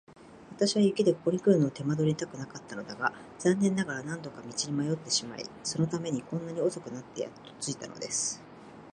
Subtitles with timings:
[0.55, 8.41] 私は雪でここにくるのを手間取りたくなかったのだが、残念ながら何度か道に迷ってしまい、そのためにこんなに遅くなってやっと着いたのです。